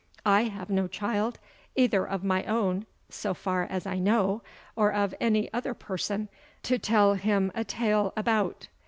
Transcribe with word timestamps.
I 0.25 0.45
have 0.45 0.71
no 0.71 0.87
child, 0.87 1.37
either 1.75 2.05
of 2.07 2.23
my 2.23 2.43
own, 2.45 2.87
so 3.07 3.35
far 3.35 3.65
as 3.65 3.85
I 3.85 3.99
know, 3.99 4.41
or 4.75 4.91
of 4.91 5.13
any 5.21 5.53
other 5.53 5.75
person, 5.75 6.27
to 6.63 6.79
tell 6.79 7.13
him 7.13 7.51
a 7.53 7.63
tale 7.63 8.11
about. 8.17 8.67